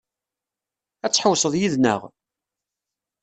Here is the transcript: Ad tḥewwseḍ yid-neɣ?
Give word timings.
Ad 1.05 1.11
tḥewwseḍ 1.11 1.53
yid-neɣ? 1.57 2.01